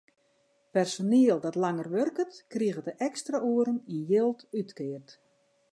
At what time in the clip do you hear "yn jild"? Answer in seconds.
3.95-4.39